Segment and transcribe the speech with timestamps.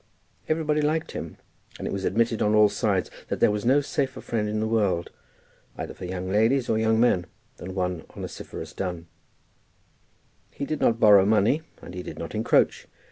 [0.49, 1.37] Everybody liked him,
[1.77, 4.65] and it was admitted on all sides that there was no safer friend in the
[4.67, 5.11] world,
[5.77, 7.27] either for young ladies or young men,
[7.57, 8.15] than Mr.
[8.17, 9.05] Onesiphorus Dunn.
[10.49, 12.87] He did not borrow money, and he did not encroach.